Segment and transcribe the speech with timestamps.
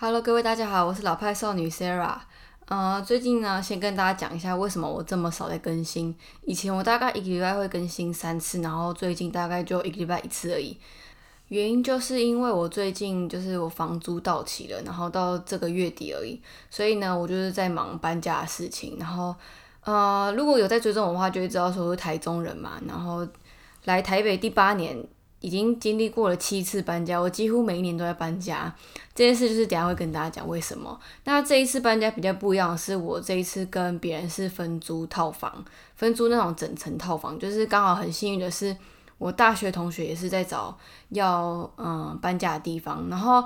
[0.00, 2.18] Hello，各位大家好，我是老派少女 Sarah。
[2.66, 6.14] 呃，最近呢，先跟大家讲一下为什么我这么少在更新。
[6.42, 10.78] 以前我大概一个礼拜会更新三次，然后最近大概就一个礼拜一次而已。
[11.48, 16.40] 原因就是因为我最近就是我房租到期了，然后到这个月底而已，
[16.70, 18.96] 所以呢，我就是在忙搬家的事情。
[19.00, 19.34] 然后，
[19.82, 23.26] 呃，如果有在追踪我的话，就会知道说我是台中人嘛，然后
[23.86, 25.04] 来台北第八年。
[25.40, 28.74] 已经经历过了七次搬家，我几乎每一年都在搬家。
[29.14, 30.98] 这件事就是等下会跟大家讲为什么。
[31.24, 35.64] 那这一次搬家比较不一样的是，我这一次跟别人是分租套房，
[35.96, 38.76] 分租那种整层套房，就是刚好很幸运的是，
[39.18, 40.76] 我大学同学也是在找
[41.10, 43.08] 要嗯搬家的地方。
[43.10, 43.44] 然后，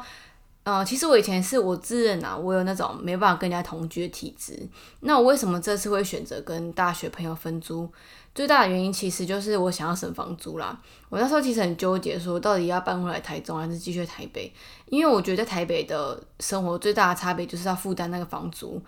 [0.64, 4.56] 呃，其实我以前是我自认啊，我有那种没办法跟人家同居的体质。
[5.00, 7.90] 那我为什么这次会选择跟大学朋友分租？
[8.34, 10.80] 最大的原因其实就是我想要省房租啦。
[11.10, 14.50] 我那时候其实很纠结，说到底要搬回来台中还是继续台北，
[14.86, 18.80] 因为我觉得在台北的生活最大的差别就是要负担那个房租。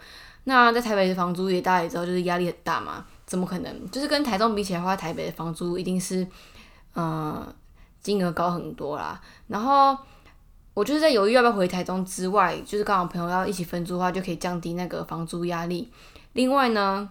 [0.44, 3.90] 那在台北的房租也大家也知道，就是压力很大嘛，怎么可能？
[3.90, 6.26] 就是跟台中比起来的话，台北的房租一定是
[6.94, 7.46] 嗯
[8.00, 9.20] 金额高很多啦。
[9.48, 9.98] 然后
[10.74, 15.88] 我就是在犹豫要不要回台中之外，就是刚好朋友要一起分租的话，就可以降低那个房租压力。
[16.34, 17.10] 另外呢。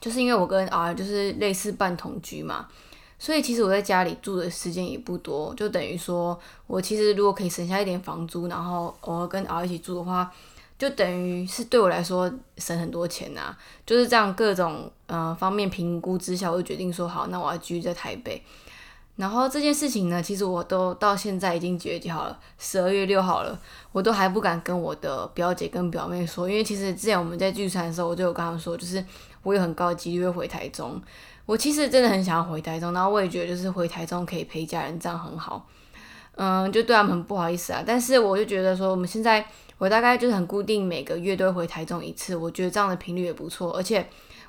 [0.00, 2.68] 就是因为我跟 R 就是类似半同居嘛，
[3.18, 10.30] 所以其实我在家里住的时间也不多，就等于说我其实如果可以省下一点房租，然后偶尔跟 R 一起住的话，
[10.78, 13.56] 就等于是对我来说省很多钱呐。
[13.86, 18.42] 就是这样各种呃方面评估之下，我就决定说好，那我要居在台北。
[19.16, 23.56] 然后这件事情呢，其实我都到现在已经决定好了，十二月六号了，
[23.92, 29.04] 我都还不敢跟我的表姐跟表妹说，因为其实之前我们在聚餐的时候，我就有跟他们说，就是
[29.44, 31.00] 我有很高的几率会回台中。
[31.46, 35.64] 我其实真的很想要回台中，然后我也觉得就是回台中可以陪家人，这样很好。
[36.34, 37.84] 嗯，就对他们很不好意思啊。
[37.86, 39.46] 但是我就觉得说，我们现在
[39.78, 43.70] 我大概就是很固定每个月都会回台中一次，我觉得这样的频率也不错。
[43.76, 44.04] 而且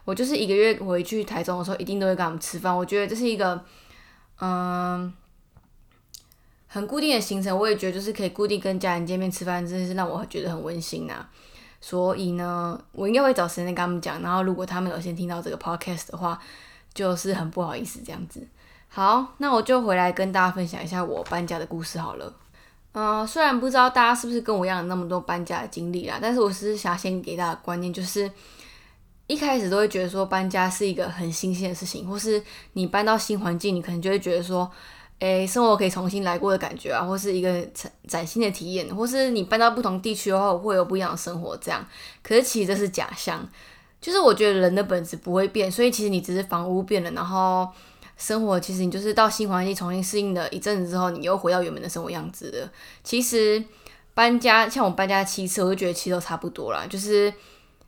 [0.06, 2.76] 我就是一个月回去台中的时候，一定都会跟他们吃饭。
[2.76, 3.64] 我觉得这是一个。
[4.40, 5.14] 嗯，
[6.68, 11.26] 很固定的行程，我也觉得就是可以固定跟家人见面吃饭，真的是让我觉得很温馨呐。
[11.80, 14.22] 所以呢，我应该会找时间跟他们讲。
[14.22, 16.40] 然后，如果他们有先听到这个 podcast 的话，
[16.94, 18.46] 就是很不好意思这样子。
[18.90, 22.34] 好，那我就回来跟大家分享一下我搬家的故事好了。
[22.94, 28.30] 嗯，虽然不知道大家是不是跟我一样有那么多搬家的经历啦，但是我是想先给大家观念，就是。
[29.28, 32.42] 一开始都会觉得说搬家是一个很新鲜的事情，或是
[32.74, 34.70] 你搬到新环境，你可能就会觉得说，
[35.18, 41.84] 诶，生活可以重新来过的感觉啊，或是一个崭崭新的体验，或是你搬到不同地区的话，会有不一样的生活这样。
[42.22, 43.50] 可是其实这是假象，
[44.00, 47.68] 就是我觉得人的本质不会变，所以其实你只是房屋变了，然后
[48.18, 52.70] 生活其实你就是到新环境重新适应了一阵子之后，你又回到原本的生活样子的。
[53.04, 53.64] 其实
[54.14, 57.34] 搬家像我搬家七次，我就觉得其实都差不多啦，就是。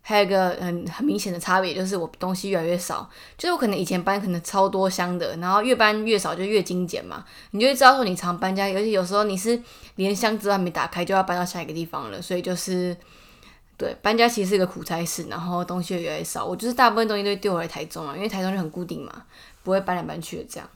[0.09, 3.09] 还有一个很很明显的差别，就是我东西越来越少。
[3.37, 7.25] 就是我可能以前搬可能超多箱的，然后越搬越少，就越精简嘛。
[7.51, 9.61] 你就会知道说你常搬家，尤其有时候你是
[9.95, 12.21] 连箱子都还没打开就要搬到下一个地方了。
[12.21, 12.95] 所以就是
[13.75, 16.45] 对搬家其实是一个苦差事，然后东西越来越少。
[16.45, 19.11] 我就是大部分东西都丢回台中了，因为台中就很固定嘛，
[19.61, 20.69] 不会搬来搬去的这样。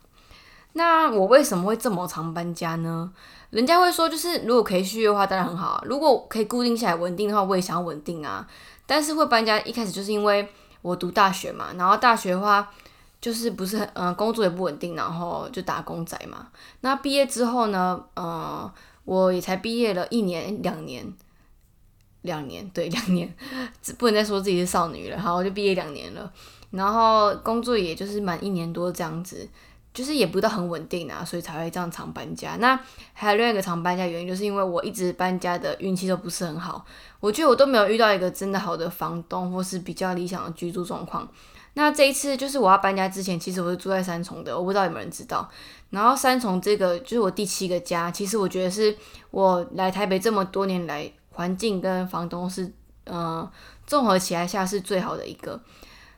[0.73, 3.09] 那我为什么会这么常搬家呢？
[3.51, 5.83] 人家会说，就是如果可以续约的话，当然很好。
[5.85, 8.47] 如果可以固定下来稳定的话，我也想要稳定啊。
[8.85, 10.47] 但是会搬家，一开始就是因为
[10.81, 12.71] 我读大学嘛，然后大学的话
[13.19, 16.47] 就是不是很，嗯，工作也不稳定，然后就打工仔嘛。
[16.79, 18.71] 那毕业之后呢，呃，
[19.03, 21.13] 我也才毕业了一年、两年、
[22.21, 23.33] 两年，对，两年，
[23.99, 25.19] 不能再说自己是少女了。
[25.19, 26.31] 好，我就毕业两年了，
[26.71, 29.47] 然后工作也就是满一年多这样子。
[29.93, 32.55] 就是也不到很稳定啊，所以才会这样常搬家。
[32.59, 32.79] 那
[33.13, 36.85] 还有另外一个常搬家原因，就是因为我一直搬家的运气都不是很好。
[37.19, 41.27] 我觉得我都没有遇到一个真的好的房东，或是比较理想的居住状况。
[41.73, 45.49] 那这一次就是我要搬家之前，其实我是住在三重的，我不知道有没有人知道。
[45.89, 48.95] 然后三重这个就是我第七个家，其实我觉得是
[49.29, 52.71] 我来台北这么多年来，环境跟房东是
[53.05, 53.49] 嗯
[53.85, 55.61] 综合起来下是最好的一个。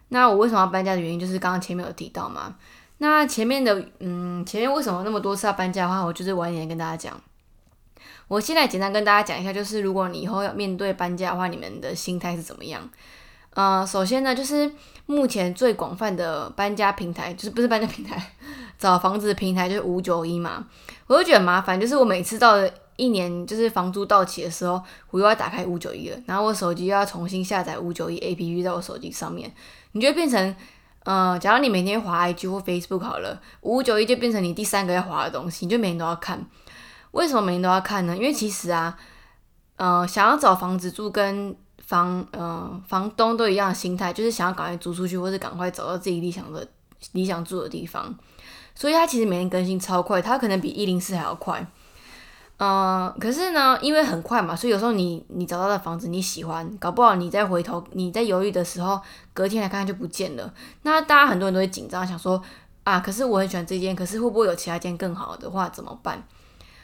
[0.10, 2.56] 那我为什么要搬家的原因，就是刚刚前面有提到嘛。
[3.04, 7.22] 那前面的，嗯，前面为什么那么多次要搬家的话，我就是晚一点跟大家讲。
[8.30, 12.90] 我现在简单跟大家讲一下，就是如果你以后要面对搬家的话，你们的心态是怎么样？
[13.56, 14.72] 呃，首先呢，就是
[15.06, 18.32] 目前最广泛的搬家平台，就是不是搬家平台，
[18.80, 20.66] 找房子的平台就是五九一嘛。
[21.08, 29.52] 我就觉得很麻烦，就是我每次到了一年就是房租到期的时候，我又要打开五九一了，然后我手机又要重新下载五九一 A P P 在我手机上面，
[29.92, 30.56] 你就会变成。
[31.06, 36.46] 嗯，假如你每天滑 IG 或 Facebook 好了，五五九一就变成你第三个要滑的东西，你就每天都要看。
[37.12, 38.16] 为什么每天都要看呢？
[38.16, 38.98] 因为其实啊，
[39.76, 46.66] 呃，想要找房子住跟房呃房东都一样的心态，就是想要赶快租出去，或是赶快找到自己理想的
[47.12, 48.16] 理想住的地方。
[48.74, 51.68] 所以它其实每天更新超快，它可能比一零四还要快。
[52.58, 59.02] 嗯，可是呢，因为很快嘛，所以有时候你你找到的房子你喜欢，搞不好你再回头你在犹豫的时候，
[59.34, 60.54] 隔天来看就不见了。
[60.84, 62.42] 那大家很多人都会紧张，想说
[62.84, 66.24] 啊，可是我很喜欢这间，可是会不会有其他间更好的话怎么办？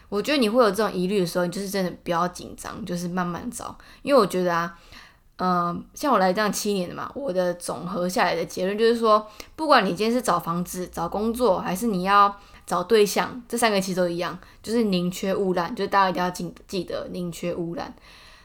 [0.10, 3.78] 我觉得你会有这种疑虑的时候，你就是真的不要紧张，就是慢慢找。
[4.02, 4.76] 因为我觉得啊，
[5.38, 9.26] 嗯，像我来这样七年的嘛，我的总和下来的结论就是说，
[9.56, 12.36] 不管你今天是找房子、找工作，还是你要。
[12.70, 17.92] 找对象，这三个其实都一样，就是宁缺毋滥，就是大家一定要记记得宁缺毋滥。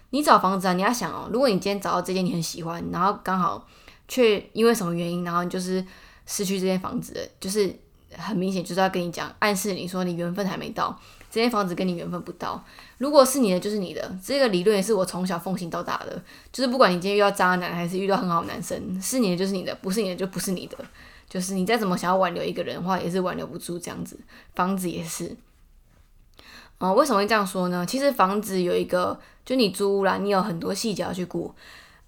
[0.09, 3.69] 你找房子啊，你要想哦，如果你今天找到这间你很喜欢，然后刚好
[4.09, 5.85] 却因为什么原因，然后你就是
[6.25, 7.71] 失去这间房子，就是
[8.17, 10.99] 很明显就是要跟你讲，暗示你说你缘分还没到，
[11.31, 12.65] 这间房子跟你缘分不到。
[12.97, 14.19] 如果是你的，就是你的。
[14.25, 20.79] 这个理论也是我从小奉行到大的，就是不管你今天遇到渣男还是遇到很好的男生，是你的就是你的，不是你的就不是你的。
[21.35, 24.17] 就是你再怎么想要挽留一个人的话，也是挽留不住这样子。
[24.55, 25.37] 房子也是，
[26.79, 27.85] 嗯，为什么会这样说呢？
[27.85, 31.53] 其实房子有一个，就你租屋啦，你有很多细节要去顾。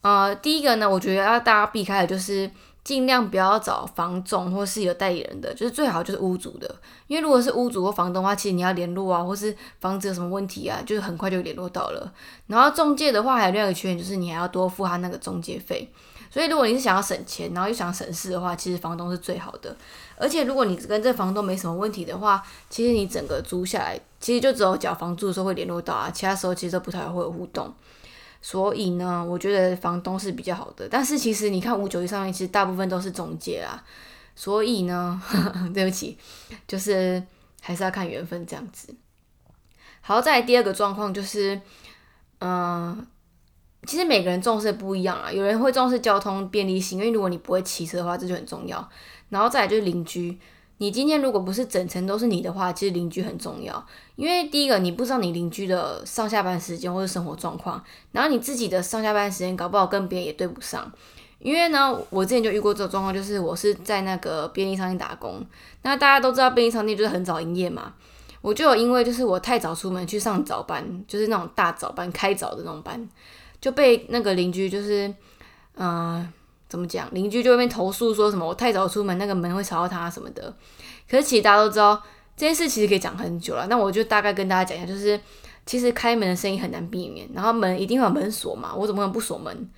[0.03, 2.49] 呃，第一个呢，我觉得要大家避开的就是
[2.87, 6.73] 尽量不要找房仲或是有代理人的，就是最好就是屋主的。
[7.09, 12.13] 因为如果是屋主或房东的话，其实你要联络啊，或是房子有什么问题啊，就是很快就联络到了。
[12.47, 15.93] 然后中介的话，还有另外一个缺点就是你还要多付他那个中介费。
[16.31, 19.75] 所以，如果你是想要省钱，然后又想省事的话，其实房东是最好的。
[20.17, 22.41] 而且，如果你跟这房东没什么问题的话，
[22.71, 27.73] 其实你整个租下来，其实就只有缴房租的时候会联络到啊，其他时候其实都不太会有互动。
[28.47, 30.89] 所以呢，我觉得房东是比较好的。
[30.89, 33.83] 但是，其实你看五九一上面，其实大部分都是中介啊。
[34.37, 35.21] 所以呢，
[35.75, 36.17] 对不起，
[36.65, 37.21] 就是
[37.61, 38.95] 还是要看缘分这样子。
[40.01, 41.61] 好，再来第二个状况就是，
[42.39, 43.05] 嗯。
[43.85, 48.89] 其实每个人重视不一样啊，有人会重视交通便利性，因为如果你不会骑车的话，这就很重要。
[49.29, 50.39] 然后再来就是邻居，
[50.79, 53.87] 你今天如果不是整层都是你的话，其实邻居很重要。
[54.17, 57.83] 因为第一个你不知道你邻居的上下班时间或者生活状况，
[58.13, 60.93] 然后你自己的上下班时间搞不好跟别人也对不上。
[61.39, 65.45] 因为呢，我之前就遇过这种状况，就是我是在那个便利商店打工，
[65.83, 67.95] 那大家都知道便利商店就是很早营业嘛，
[68.41, 73.09] 我就有因为就是我太早出门去上早班，就是那种大早班开早的那种班。
[73.59, 75.13] 就被那个邻居就是，
[75.77, 76.31] 嗯，
[76.69, 77.09] 怎么讲？
[77.13, 80.55] 邻居就那边投诉说什么我太早出门，那个门会吵到他什么的。
[81.09, 82.03] 可是其实大家都知道
[82.37, 83.67] 这件事其实可以讲很久了。
[83.69, 85.19] 那我就大概跟大家讲一下，就是
[85.65, 89.71] 其实开门的声音很难避免，然后门一定会有门锁嘛，我怎么可能不锁门？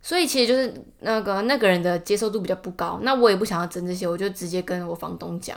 [0.00, 2.98] 所以其实就是那个那个人的接受度比较不高。
[3.02, 5.56] 那我也不想要争这些，我就直接跟我房东讲。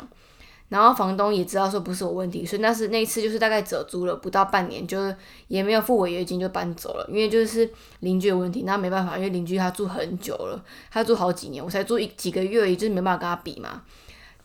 [0.68, 5.16] 然后房东也知道说不是我问题，所以那是那一次就是大概折租了不到半年，就是
[5.48, 13.84] 也没有付违约金就搬走了，因为就是邻居的问题，那没办法，因为邻居他住很久了，他住好几年，我才住一几个月，也就是没办法跟他比嘛。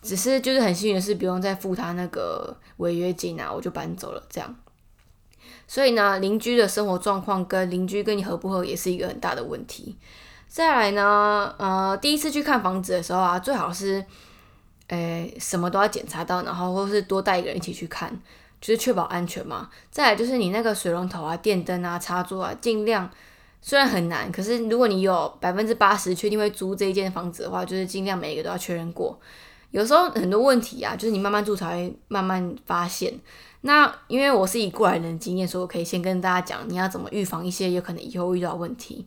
[0.02, 4.54] 只是就是很幸运的是不用再付他那个违约金啊，我就搬走了这样。
[5.66, 9.96] 所以呢，邻居的生活状况跟邻居跟你合不合也是一个很大的问题。
[10.46, 14.04] 再来呢，呃，第一次去看房子的时候啊，最好是。
[14.90, 18.10] 诶，什么都要检查到，然后或是多带一个人一起去看，
[18.60, 19.70] 就是确保安全嘛。
[19.90, 23.08] 再来就是你那个水龙头啊、电灯啊、插座啊，尽量
[23.62, 29.18] 虽然很难，可是如果你有百分之八十确定会租这一间房子的话，就是尽量每一个都要确认过。
[29.70, 33.14] 有时候很多问题啊，就是你慢慢住才会慢慢发现。
[33.60, 39.06] 那因为我是以过来人的经验，所以我可以先跟大家讲，你要怎么预防一些有可能以后遇到问题。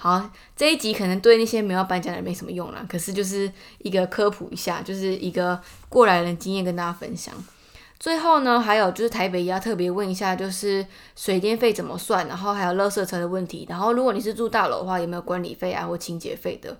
[0.00, 7.34] 好，这一集可能对那些没有搬家的人没什么用啦，可是就是一个科普一下，就是一个过来人经验跟大家分享。
[7.98, 10.86] 最后呢，还有就是台北也要特别问一下，就是
[11.16, 13.66] 水电费怎么算，然后还有垃圾车的问题。
[13.68, 16.78] 然后如果你是住大楼的话，有没有管理费啊或清洁费的？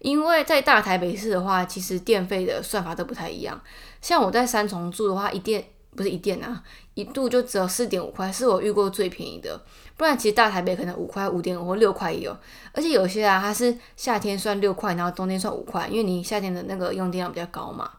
[0.00, 3.60] 因为在大台北市的话，其实电费的算法都不太一样。
[4.02, 5.64] 像我在三重住的话，一电
[5.98, 6.62] 不是一电啊，
[6.94, 9.60] 一度就只有四点五块，是我遇过最便宜的。
[9.96, 12.36] 不然其实大台北可能五块、五点五或六块也有，
[12.72, 17.90] 而且有些啊，它是夏天算六块，然后冬天算五块，因为你夏天的那个用电量比较高嘛，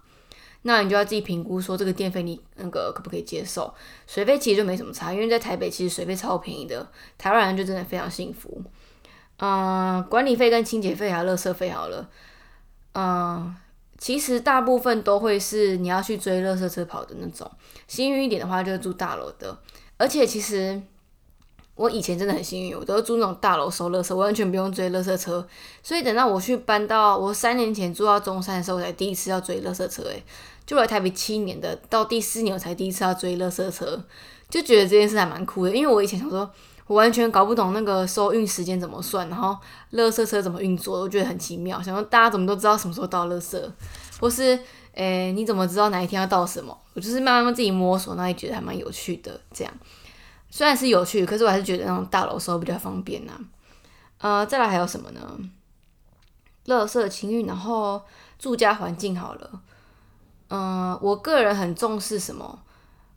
[0.61, 3.73] 那你就要自己评估说这个电费你那个可不可以接受。
[4.07, 8.63] 水费其实就没什么差，因为在台北其实水费超便宜的，台湾人就真的非常幸福。
[9.39, 12.09] 嗯，管理费跟清洁费还有垃圾费好了，
[12.93, 13.53] 嗯，
[13.99, 17.49] 其实大部分都会是你要去追垃圾车跑的那种，
[17.87, 19.55] 幸运一点的话就是住大楼的，
[19.97, 20.81] 而且其实。
[21.75, 25.47] 我以前真的很幸运，我都是住那种大楼收垃圾，完全不用追垃圾车。
[25.81, 30.03] 所以等到我去搬到我三年前住到中山的时候，我才第一次要追垃圾车。
[30.03, 30.21] 诶，
[30.65, 34.03] 就来台北七年的，到第四年我才第一次要追垃圾车，
[34.49, 35.73] 就觉得这件事还蛮酷的。
[35.73, 36.51] 因为我以前想说，
[36.89, 39.55] 我完全搞不懂那个收运时间怎么算，然后
[39.91, 41.79] 垃圾车怎么运作，我觉得很奇妙。
[41.79, 43.63] 想说大家怎么都知道什么时候到垃圾，
[44.19, 44.59] 或是
[44.93, 46.75] 诶你怎么知道哪一天要到什么？
[46.95, 49.39] 我就是慢慢自己摸索，那也觉得还蛮有趣的。
[49.53, 49.71] 这样
[50.49, 53.33] 虽然是有趣，可是我还是觉得那种大楼收比较方便呐。
[54.17, 55.39] 呃，再来还有什么呢？
[56.65, 58.01] 垃圾清运，然后
[58.39, 59.61] 住家环境好了。
[60.47, 62.59] 嗯，我个人很重视什么？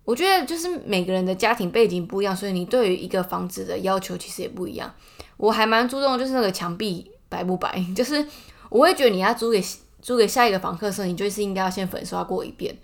[0.04, 4.92] 我觉得就是每个人的家庭背景不一样，所以你对于一个房子的要求其实也不一样。
[5.36, 8.26] 我还蛮注重就是那个墙壁白不白， 就是
[8.68, 9.62] 我会觉得你要租给
[10.00, 12.76] 租给下一个房客的时候，你就是应该要先粉刷过一遍。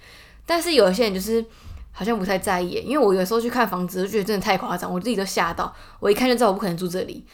[0.46, 1.44] 但是有一些人就是
[1.92, 5.74] 好像不太在意，因为我有时候去看房子，就觉得真的太夸张，我自己都吓到。
[6.00, 7.24] 我一看就知道我不可能住这里。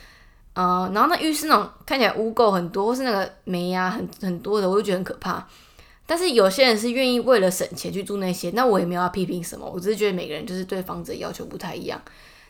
[0.54, 5.46] 呃，然后那浴室那种看起来污垢很多，或是那个霉呀很很多的，我就觉得很可怕。
[6.06, 12.00] 但是有些人是愿意为了省钱去住那些，那我也没有要批评什么，我只是觉得每个人就是对房子的要求不太一样。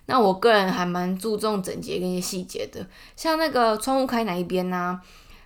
[0.07, 5.01] 那我个人还蛮注重整洁跟一些细节的，像那个窗户开哪一边呐，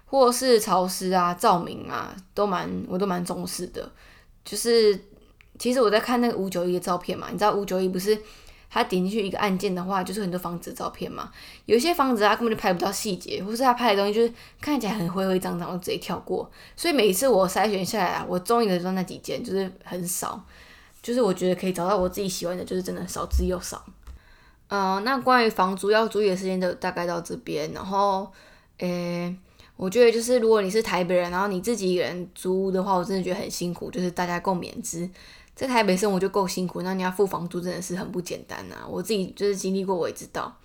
[0.07, 3.91] 或是潮湿啊、照明啊，都蛮我都蛮重视的。
[4.45, 4.99] 就是
[5.59, 8.19] 其实我在看那个五九一的照片嘛，你知道五九一不是？
[8.71, 11.31] 他点进去一个按键的话，就是很多房子的照片嘛。
[11.67, 16.51] 有些房子他根本就拍不到细节，或是他拍的东西就是看起来很灰灰脏脏，我直接跳过。
[16.77, 20.45] 所以每一次我筛选下来啊，我中意的就那几件，就是很少。
[21.01, 23.83] 就是我觉得可以找到我自己喜欢的，就是真的少之又少。
[24.69, 27.73] 嗯，那关于房租要注意的时间就大概到这边。
[27.73, 28.31] 然后，
[28.79, 29.35] 诶，
[29.77, 35.09] 我觉得就是如果你是台北人，然后你自己一个人租的话，我真的觉得很辛苦，就是大家共勉之。
[35.59, 38.77] 在台北生活就够辛苦，那你要付房租真的是很不简单呐。
[38.89, 40.57] 我自己就是经历过，我也知道。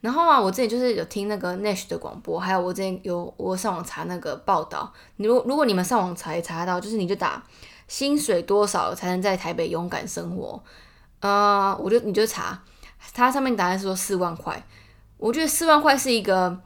[0.00, 4.90] 然后啊，我之前就是有听那个 Nash 的广播，还有我之前有我上网查那个报道。
[5.16, 7.44] 你如如果你们上网查也查得到，就是你就打
[7.86, 10.62] 薪水多少才能在台北勇敢生活，
[11.20, 12.62] 呃，我就你就查，
[13.12, 14.66] 它上面答案是说四万块。
[15.18, 16.58] 我觉得四万块是一个。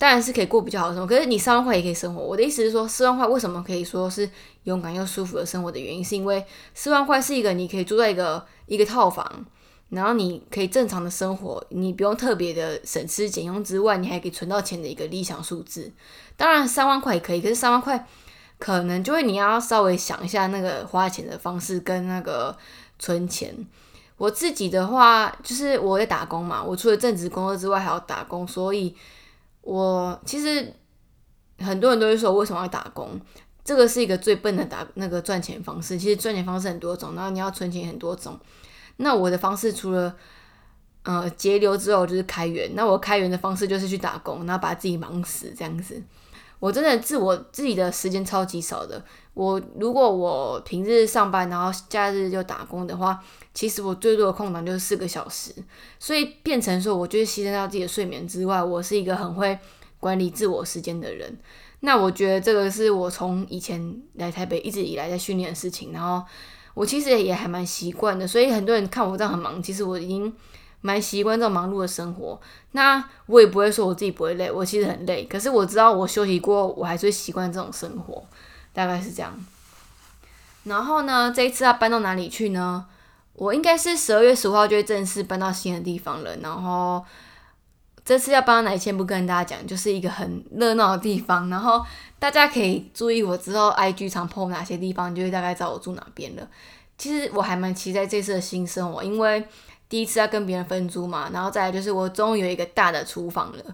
[0.00, 2.22] 当然是可以过比较好的生活，可是你三万块也可以生活。
[2.22, 4.26] 我的意思是说，四万块为什么可以说是
[4.62, 6.42] 勇敢又舒服的生活的原因，是因为
[6.72, 9.44] 四万块是一个你可以住在一个一个套房，
[9.90, 15.92] 然后你可以正常的生活，你不用特别的省吃俭用之外，你还可以存到钱的一个理想数字。
[16.34, 18.08] 当然三万块也可以，可是三万块
[18.58, 22.56] 可能就会你要稍微想一下那个花钱的方式跟那个
[22.98, 23.54] 存钱。
[24.16, 28.96] 我自己的话，就是我在打工嘛，我除了正职工作之外还要打工，所以。
[29.62, 30.72] 我其实
[31.58, 33.20] 很多人都会说，为什么要打工？
[33.62, 35.98] 这个是一个最笨的打那个赚钱方式。
[35.98, 38.38] 其实赚钱方式很多种，然后你要存钱很多种。
[38.96, 40.16] 那我的方式除了
[41.04, 42.74] 呃节流之后，就是开源。
[42.74, 46.02] 那我开源的方式就是去打工，然后把自己忙死这样子。
[46.58, 49.02] 我真的自我自己的时间超级少的。
[49.32, 53.22] 我如果我平日上班，然后假日就打工的话，
[53.60, 55.52] 其实我最多的空档就是四个小时。
[55.98, 59.58] 所以变成说，我就是牺牲掉自己的睡眠之外，我是一个很会
[59.98, 61.38] 管理自我时间的人。
[61.80, 65.92] 那我觉得这个是我从以前来台北一直以来在训练的事情。
[65.92, 66.24] 然后
[66.72, 68.26] 我其实也还蛮习惯的。
[68.26, 70.32] 所以很多人看我这样很忙，其实我已经。
[70.82, 72.40] 蛮习惯这种忙碌的生活，
[72.70, 78.24] 那我也不会说我自己不会累，我其实很累，可是我知道我休息过，我还是会习惯这种生活，
[78.72, 79.38] 大概是这样。
[80.64, 82.86] 然后呢，这一次要搬到哪里去呢？
[83.40, 86.36] 我应该是十二月十五号就会正式搬到新的地方了。
[86.42, 87.02] 然后
[88.04, 91.48] 这次要搬到哪里，先不跟大家讲，就是一个很热闹的地方。
[91.48, 91.82] 然后
[92.18, 96.46] 大家可以注意我之后 IG 常 po 哪些地方，就会大概知道我住哪边了。
[96.98, 99.42] 其实我还蛮期待这次的新生活，因为。
[99.88, 103.64] 第一次要跟别人分租嘛，然后再来就是我终于有一个大的厨房了。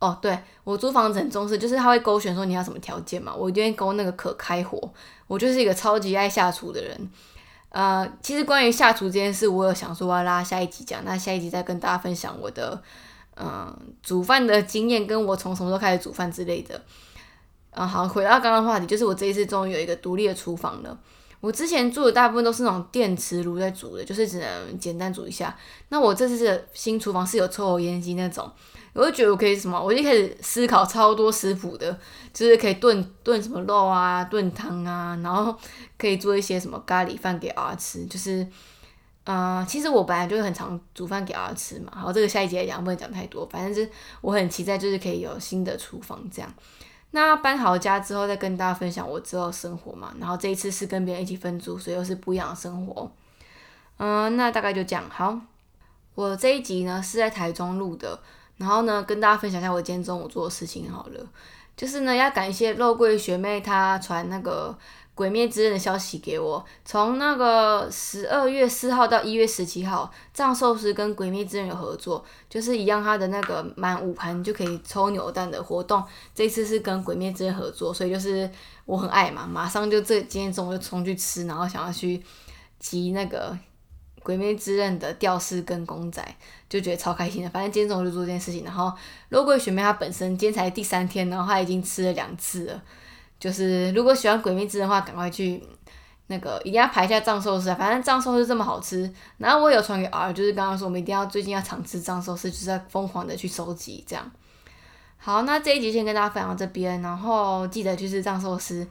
[0.00, 4.92] 哦，对我租房子很重视，就是他会勾选说你要什么条件嘛，我一定勾那个可开火。
[5.28, 7.10] 我就是一个超级爱下厨的人。
[7.70, 12.82] 呃，其实关于下厨这件事，我有想说要拉下一集讲，那下一集再跟大家分享我的
[13.36, 16.80] 嗯煮饭的经验，跟我从什么时候开始煮饭之类的。
[17.70, 20.98] 啊，好，回到刚刚话题，就是我这一次终于有一个独立的厨房了。
[21.40, 25.56] 我之前做的大部分都是那种电磁炉在煮的，就是只能简单煮一下。
[25.88, 28.50] 那我这次的新厨房是有抽油烟机那种，
[28.92, 31.98] 我就觉得我可以什么，我就开始思考超多食谱的，
[32.34, 35.56] 就是可以炖炖什么肉啊，炖汤啊，然后
[35.96, 38.04] 可以做一些什么咖喱饭给儿吃。
[38.04, 38.46] 就是，
[39.24, 41.90] 呃，其实我本来就是很常煮饭给儿吃嘛。
[41.94, 46.54] 好，这个下一节讲不能讲太多，反正是我很期待，就是可以有新的厨房这样。
[47.12, 50.14] 那搬好家之后，再跟大家分享我之后生活嘛。
[50.18, 53.10] 然后这一次是跟别人一起分租，所以又是不一样的生活。
[53.98, 55.04] 嗯，那大概就这样。
[55.10, 55.38] 好，
[56.14, 58.18] 我这一集呢是在台中录的，
[58.56, 61.26] 然后呢跟大家分享一下我今天中午做的事情好了。
[61.76, 64.76] 就是呢要感谢肉桂学妹她传那个。
[65.20, 76.02] 鬼灭之刃的消息给我，从那个十二月四号到一月十七号，藏寿司跟鬼灭之刃有合作，就是一样，他的那个满五盘就可以抽扭蛋的活动，
[76.34, 78.50] 这次是跟鬼灭之刃合作，所以就是
[78.86, 82.22] 我很爱嘛，马上就这今天中午就冲去吃，然后想要去
[82.78, 83.54] 集那个
[84.22, 86.26] 鬼灭之刃的吊饰跟公仔，
[86.66, 87.50] 就觉得超开心的。
[87.50, 88.90] 反正今天中午就做这件事情，然后
[89.28, 92.82] 肉桂学妹她本身今天才第三天，然后她已经吃了两次了。
[93.40, 95.60] 就是如果喜欢《鬼灭之》的话，赶快去
[96.26, 97.74] 那个一定要排一下藏寿司啊！
[97.74, 104.30] 反正藏寿司这么好吃，然后我有传给 R，就是刚刚说我们一定要最近要常吃藏寿司，就是在疯狂的去收集这样。
[105.16, 108.86] 好，那这一集先跟大家分享到这边，然后记得去吃藏寿司。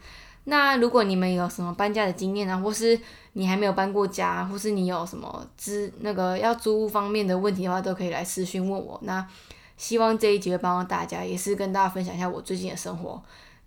[0.46, 3.00] 那如果你们有什么搬家的经验啊，或是
[3.34, 9.00] 你还没有搬过家，或是你有什么资那个要租屋方面的问题的话，都可以来私讯问我。
[9.04, 9.26] 那
[9.78, 13.22] 希望这一集会帮到大家，也是跟大家分享一下我最近的生活。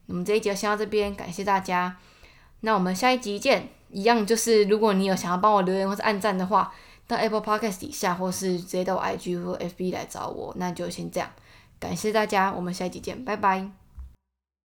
[0.06, 1.96] 我们这一集就先到这边，感谢大家。
[2.60, 3.68] 那我们下一集见。
[3.94, 6.72] 一样就是，如果你有想要帮我留言或是按赞的话，
[7.06, 11.28] 到 Apple Podcast 底下，或是直接到我 IG 或 FB 来找我，那就先这样。
[11.78, 13.81] 感谢大家，我们下一集见，拜拜。